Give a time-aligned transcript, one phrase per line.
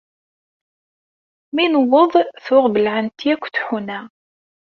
[1.55, 2.13] Mi newweḍ
[2.45, 3.99] tuɣ bellɛent akk tḥuna.